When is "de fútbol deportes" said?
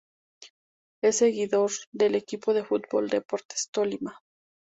2.55-3.69